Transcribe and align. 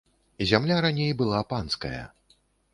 Зямля 0.51 0.77
раней 0.87 1.13
была 1.21 1.43
панская. 1.53 2.05